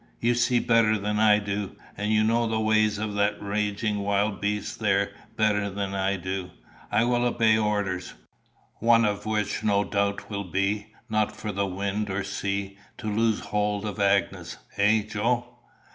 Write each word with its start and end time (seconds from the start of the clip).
"You 0.19 0.33
see 0.33 0.57
better 0.59 0.97
than 0.97 1.19
I 1.19 1.37
do, 1.37 1.75
and 1.95 2.11
you 2.11 2.23
know 2.23 2.47
the 2.47 2.59
ways 2.59 2.97
of 2.97 3.13
that 3.13 3.39
raging 3.39 3.99
wild 3.99 4.41
beast 4.41 4.79
there 4.79 5.11
better 5.35 5.69
than 5.69 5.93
I 5.93 6.15
do. 6.15 6.49
I 6.91 7.03
will 7.03 7.23
obey 7.23 7.55
orders 7.55 8.15
one 8.79 9.05
of 9.05 9.27
which, 9.27 9.63
no 9.63 9.83
doubt, 9.83 10.27
will 10.27 10.45
be, 10.45 10.87
not 11.07 11.35
for 11.35 11.51
wind 11.53 12.09
or 12.09 12.23
sea 12.23 12.79
to 12.97 13.13
lose 13.13 13.41
hold 13.41 13.85
of 13.85 13.99
Agnes 13.99 14.57
eh, 14.75 15.03
Joe?" 15.03 15.59